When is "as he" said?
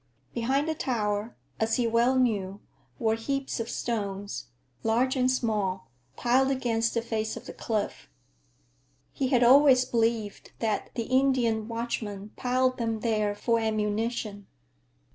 1.59-1.85